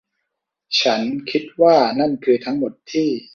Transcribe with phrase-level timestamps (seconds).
[0.81, 1.01] ฉัน
[1.31, 3.09] คิดว่านั่นคือทั้งหมดที่